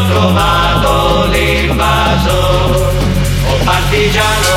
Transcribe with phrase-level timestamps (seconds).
[0.00, 2.92] ho trovato l'invaso,
[3.46, 4.49] o partigiano.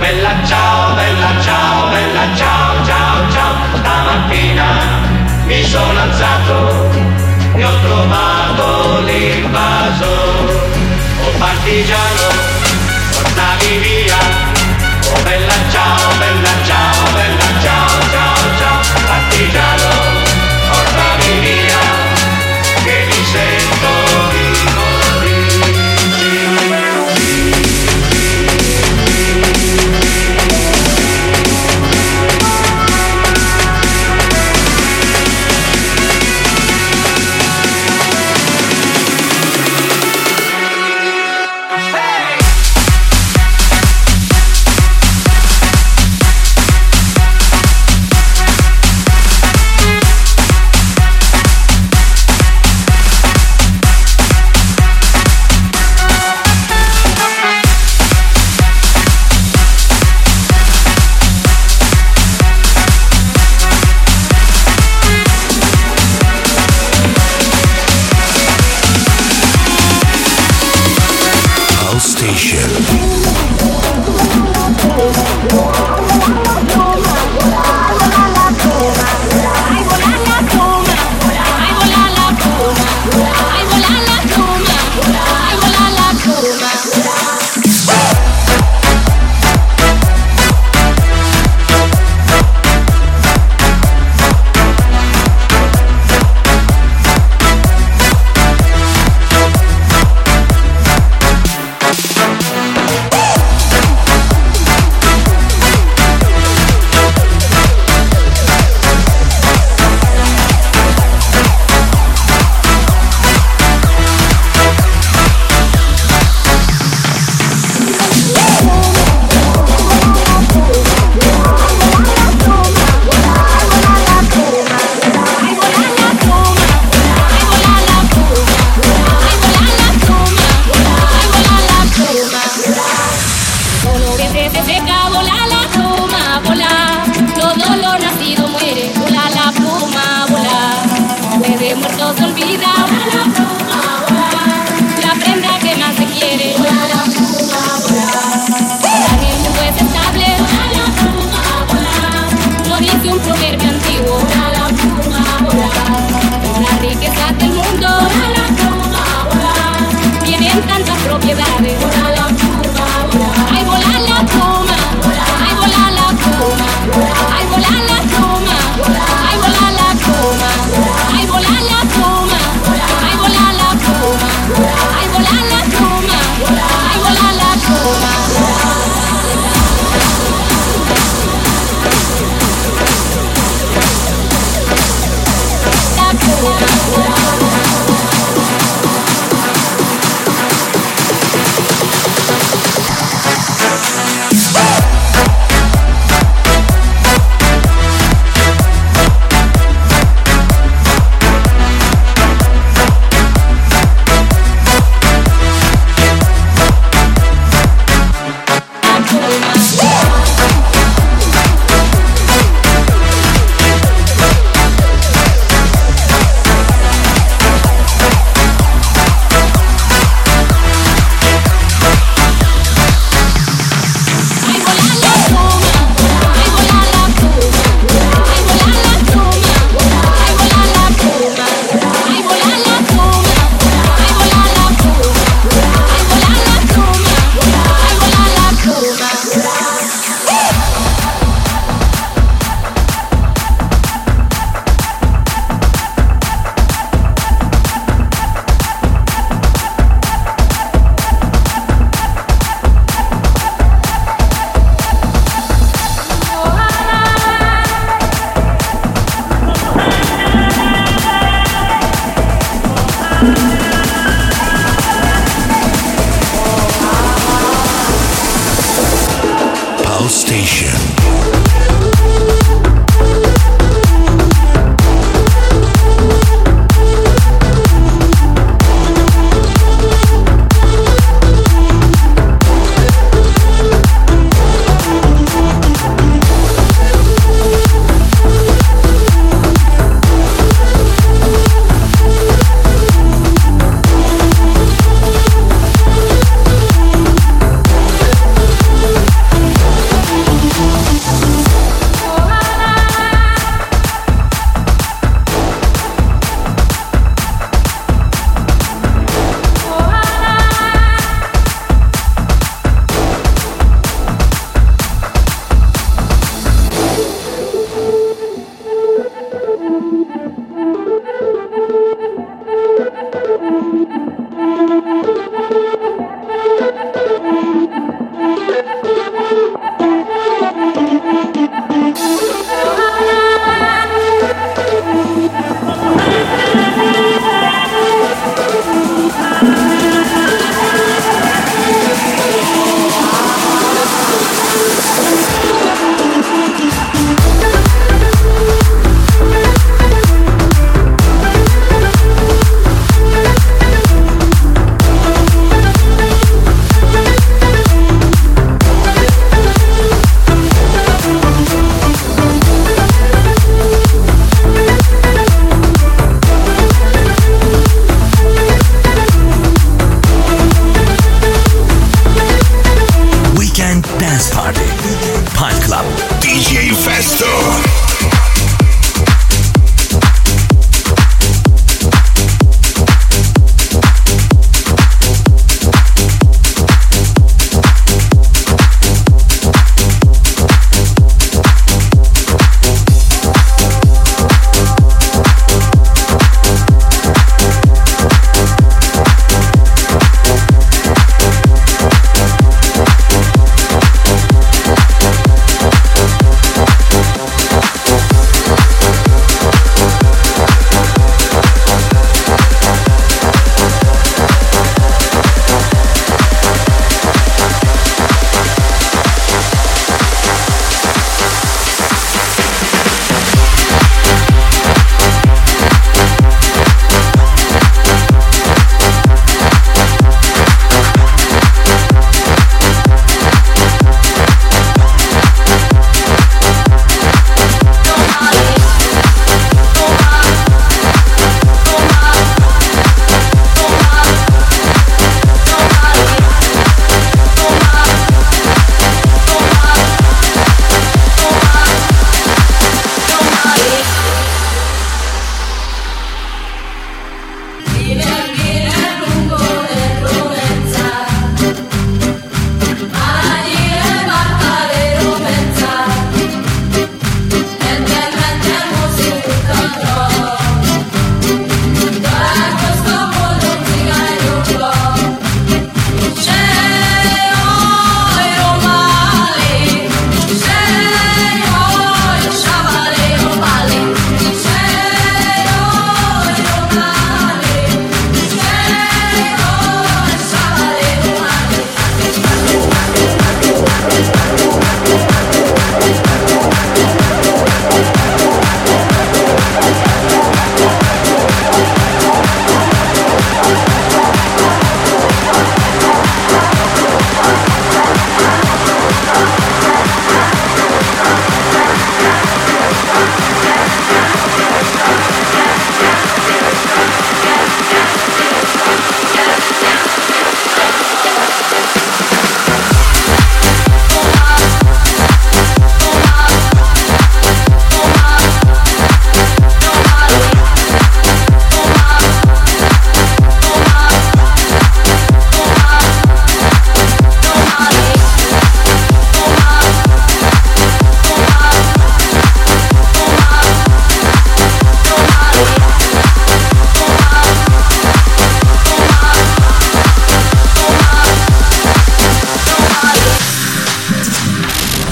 [0.00, 3.76] bella ciao, bella ciao, bella ciao, ciao, ciao.
[3.76, 4.66] Stamattina
[5.44, 6.90] mi sono alzato
[7.54, 10.68] e ho trovato l'invasore.
[11.22, 12.28] Oh partigiano,
[13.12, 14.18] portavi via.
[15.12, 16.59] Oh bella ciao, bella ciao.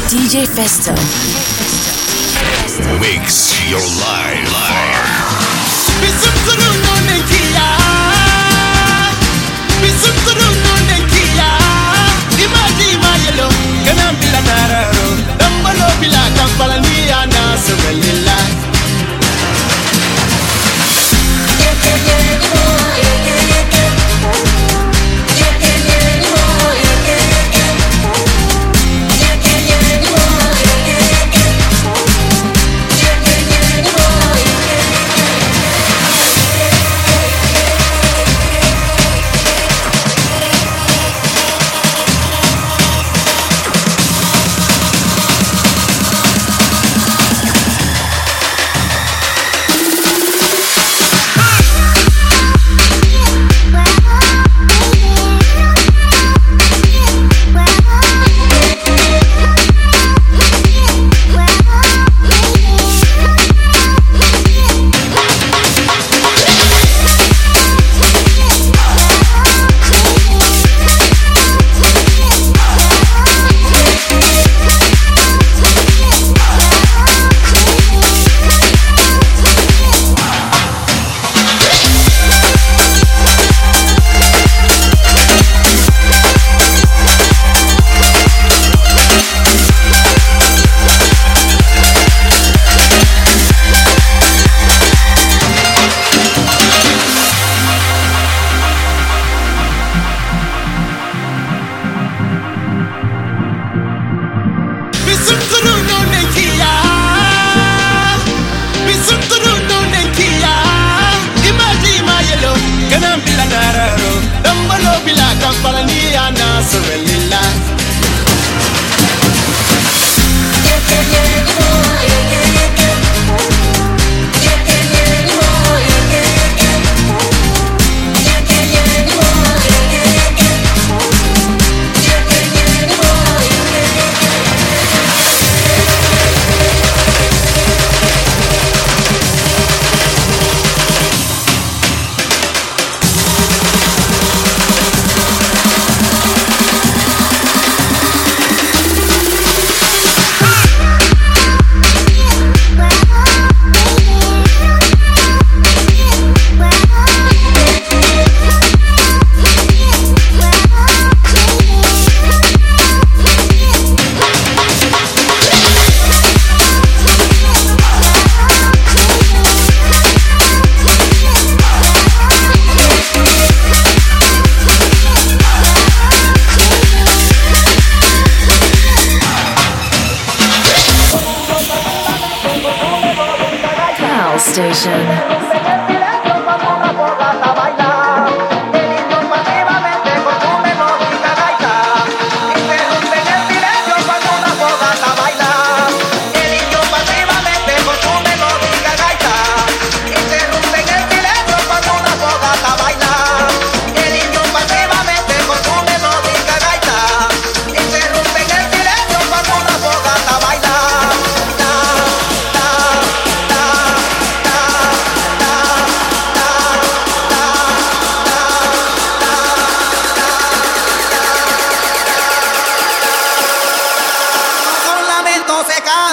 [0.09, 0.93] Festo.
[2.99, 4.49] Makes your life.
[13.85, 15.07] Ganambila nararo,
[15.39, 17.59] dambalo bila kampalania na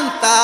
[0.05, 0.34] canta.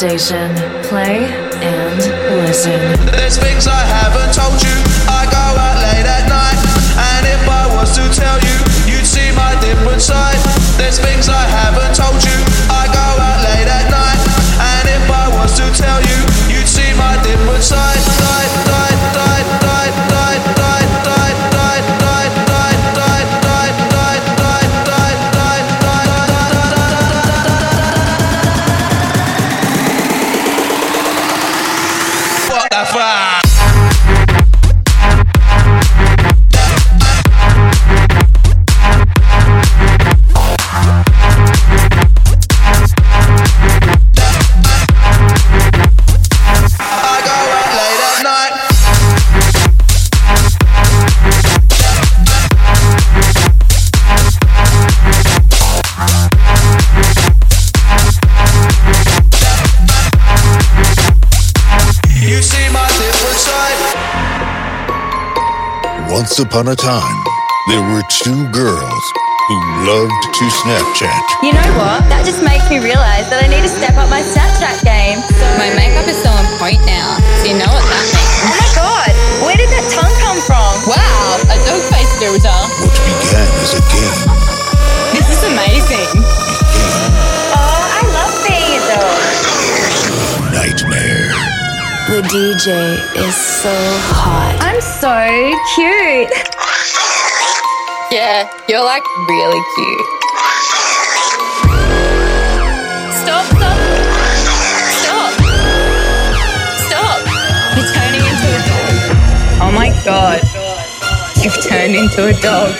[0.00, 0.69] Station.
[33.12, 33.49] ¡Ah!
[66.40, 67.20] Upon a time,
[67.68, 69.04] there were two girls
[69.48, 71.22] who loved to Snapchat.
[71.44, 72.00] You know what?
[72.08, 75.20] That just makes me realize that I need to step up my Snapchat game.
[75.60, 77.20] My makeup is so on point now.
[77.44, 78.40] Do you know what that means?
[78.40, 79.12] Oh my god,
[79.44, 80.72] where did that tongue come from?
[80.88, 81.19] Wow,
[92.30, 93.74] DJ is so
[94.14, 94.54] hot.
[94.62, 95.10] I'm so
[95.74, 96.30] cute.
[98.14, 100.06] Yeah, you're like really cute.
[103.18, 103.78] Stop, stop.
[105.02, 105.32] Stop.
[106.86, 107.18] Stop.
[107.74, 108.94] You're turning into a dog.
[109.58, 110.38] Oh my god.
[111.42, 112.70] You've turned into a dog.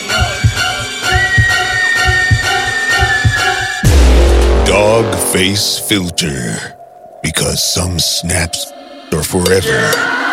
[4.64, 6.76] Dog face filter.
[7.20, 8.72] Because some snaps
[9.14, 10.29] are forever.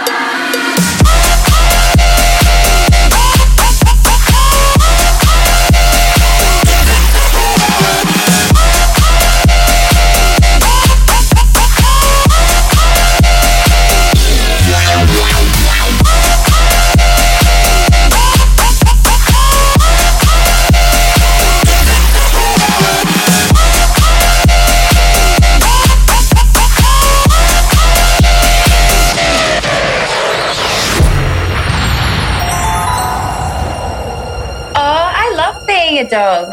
[36.18, 36.52] Dog.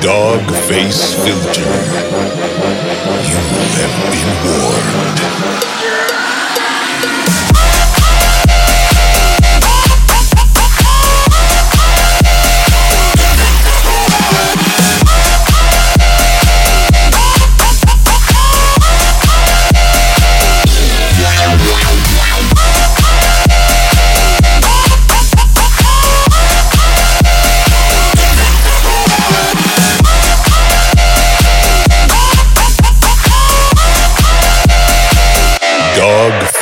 [0.00, 1.60] Dog face filter.
[3.28, 3.38] You
[3.78, 5.57] have been warned.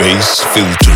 [0.06, 0.95] Face filter.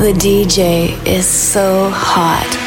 [0.00, 2.59] The DJ is so hot.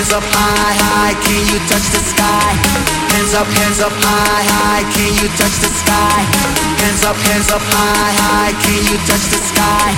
[0.00, 2.56] Hands up, hands up high, high, can you touch the sky?
[3.12, 6.24] Hands up, hands up high, high, can you touch the sky?
[6.80, 9.92] Hands up, hands up high, high, can you touch the sky?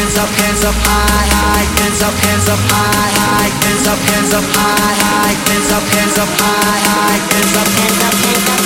[0.00, 4.32] Hands up, hands up high, high, hands up, hands up high, high, hands up, hands
[4.32, 8.64] up high, high, hands up, hands up high, high, hands up, hands up, hands up,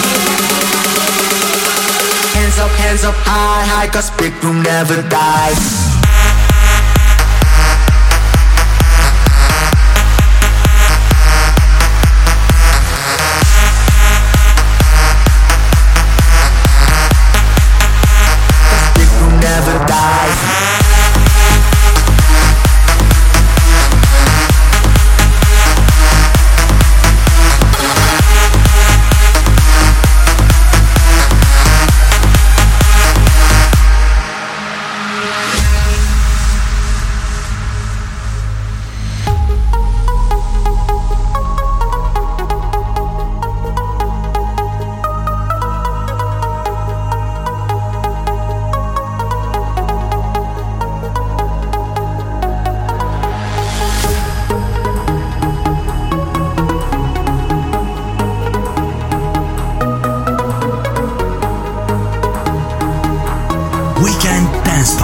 [2.38, 5.97] hands up, hands up high, high, cause big room never dies.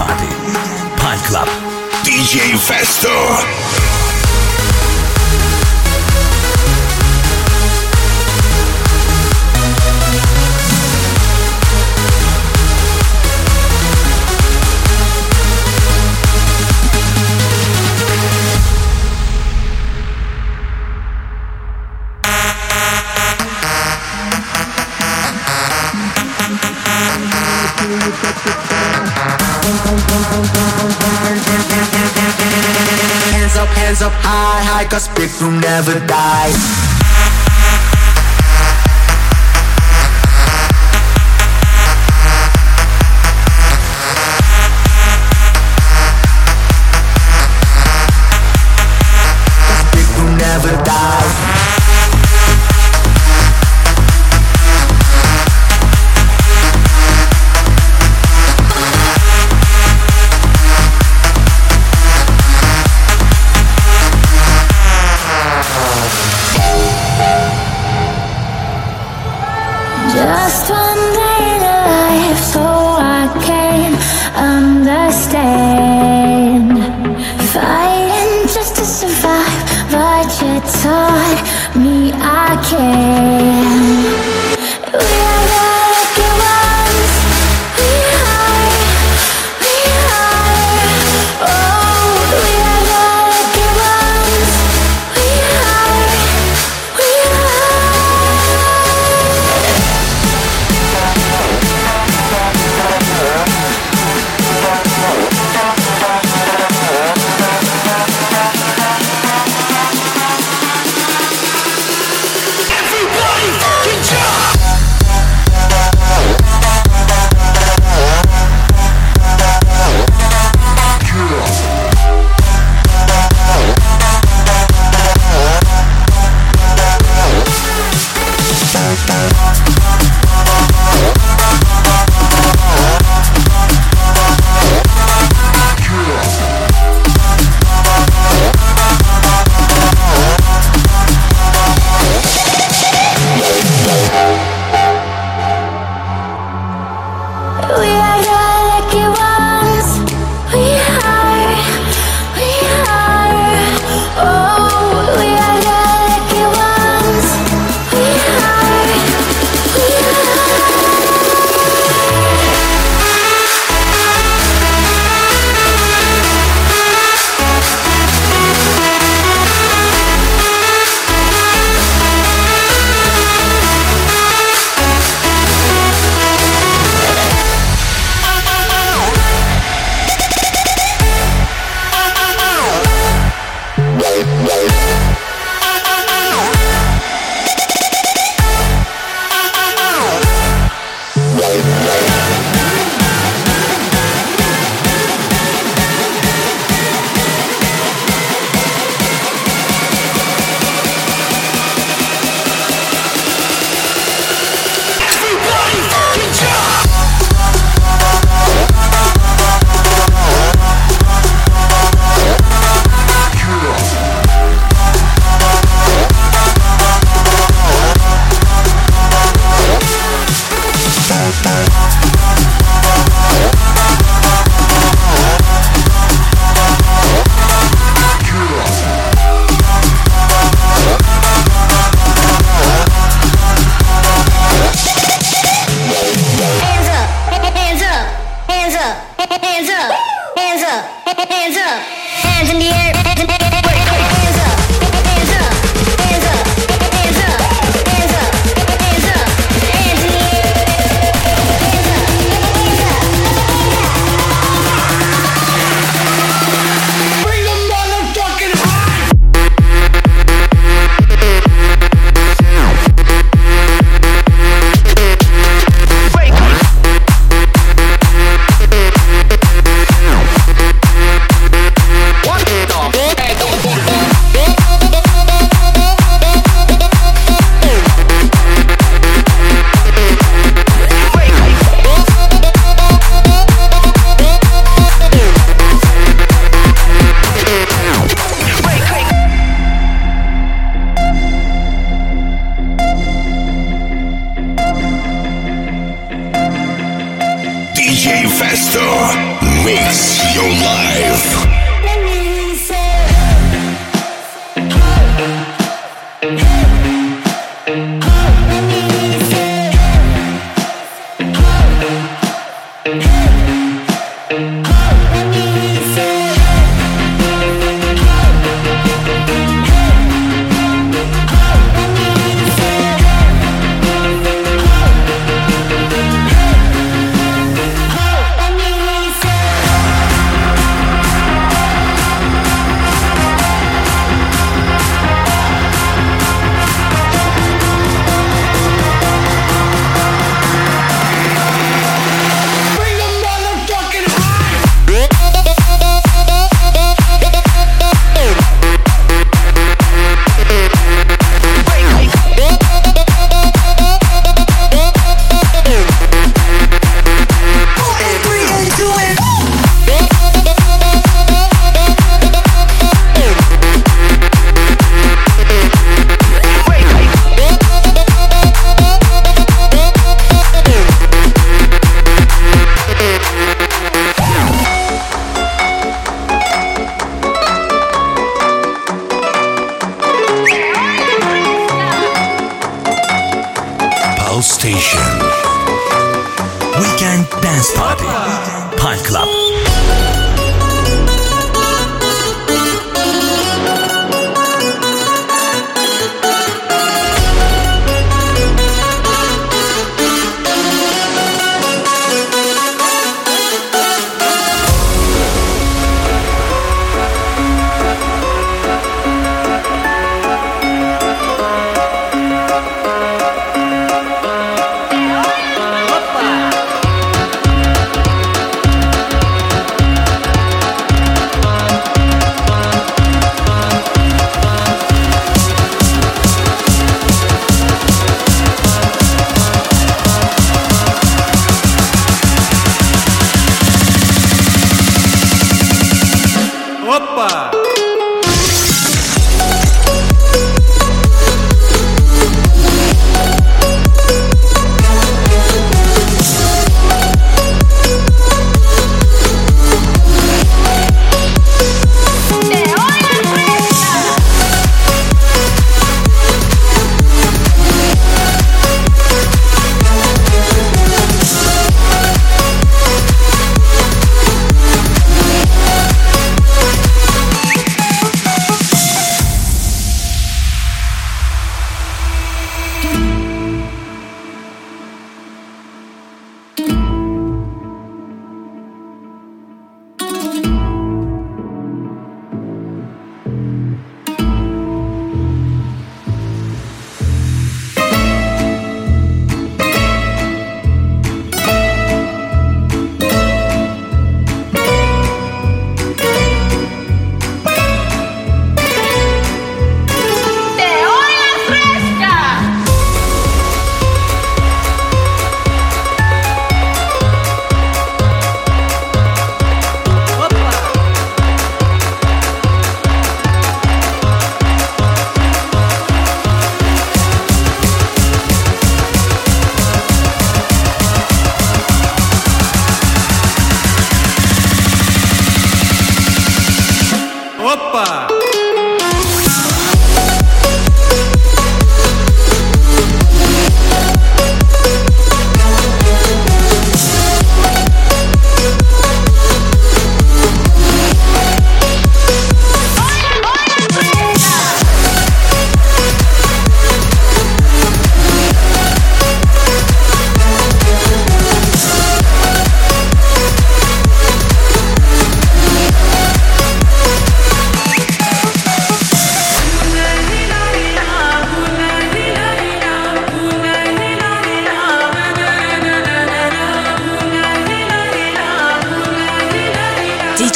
[0.05, 0.27] Party.
[0.97, 1.49] Pine Club.
[2.03, 3.84] DJ Festo.
[35.61, 36.94] Never die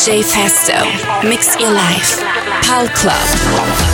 [0.09, 1.29] DJ Festo.
[1.29, 2.17] Mix your life.
[2.63, 3.88] Pal Club.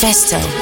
[0.00, 0.57] Manifesto.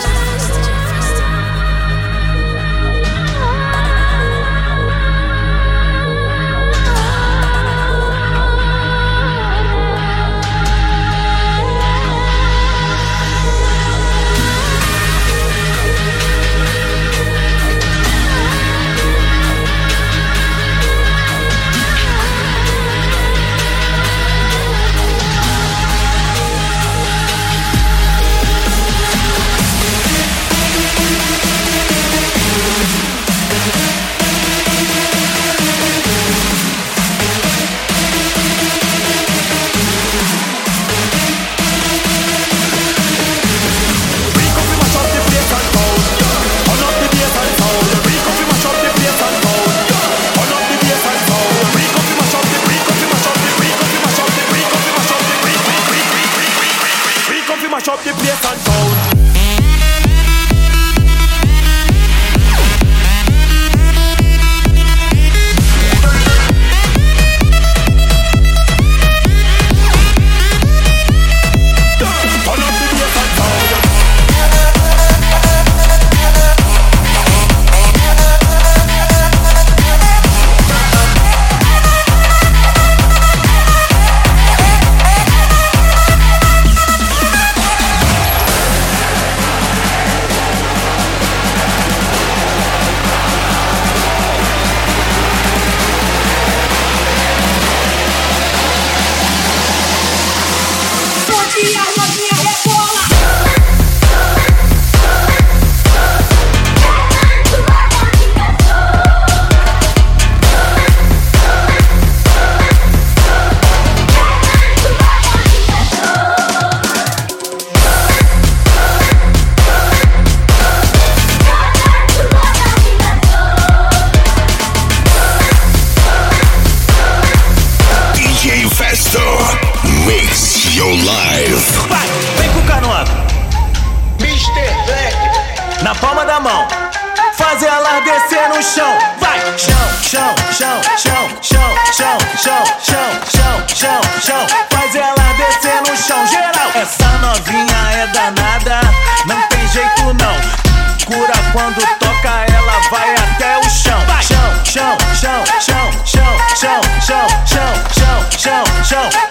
[158.86, 159.25] show.